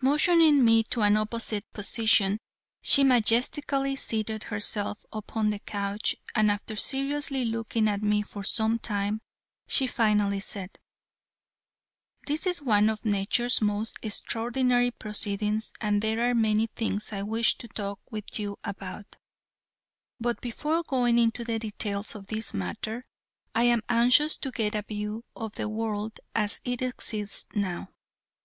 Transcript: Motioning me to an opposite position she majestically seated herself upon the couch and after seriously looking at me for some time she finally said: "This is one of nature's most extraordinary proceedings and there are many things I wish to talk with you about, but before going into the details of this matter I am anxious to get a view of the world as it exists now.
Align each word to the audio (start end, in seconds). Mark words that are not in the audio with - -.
Motioning 0.00 0.64
me 0.64 0.84
to 0.84 1.00
an 1.02 1.16
opposite 1.16 1.64
position 1.72 2.38
she 2.80 3.02
majestically 3.02 3.96
seated 3.96 4.44
herself 4.44 5.04
upon 5.12 5.50
the 5.50 5.58
couch 5.58 6.14
and 6.32 6.48
after 6.48 6.76
seriously 6.76 7.44
looking 7.44 7.88
at 7.88 8.00
me 8.00 8.22
for 8.22 8.44
some 8.44 8.78
time 8.78 9.20
she 9.66 9.88
finally 9.88 10.38
said: 10.38 10.78
"This 12.28 12.46
is 12.46 12.62
one 12.62 12.88
of 12.88 13.04
nature's 13.04 13.60
most 13.60 13.96
extraordinary 14.00 14.92
proceedings 14.92 15.72
and 15.80 16.00
there 16.00 16.20
are 16.30 16.36
many 16.36 16.68
things 16.68 17.12
I 17.12 17.22
wish 17.22 17.58
to 17.58 17.66
talk 17.66 17.98
with 18.12 18.38
you 18.38 18.56
about, 18.62 19.16
but 20.20 20.40
before 20.40 20.84
going 20.84 21.18
into 21.18 21.42
the 21.42 21.58
details 21.58 22.14
of 22.14 22.28
this 22.28 22.54
matter 22.54 23.06
I 23.56 23.64
am 23.64 23.82
anxious 23.88 24.36
to 24.36 24.52
get 24.52 24.76
a 24.76 24.82
view 24.82 25.24
of 25.34 25.56
the 25.56 25.68
world 25.68 26.20
as 26.32 26.60
it 26.64 26.80
exists 26.80 27.48
now. 27.56 27.88